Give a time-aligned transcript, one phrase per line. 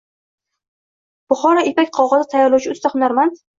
[1.35, 3.41] Buxoro ipak qog‘ozi tayyorlovchi usta-hunarmandng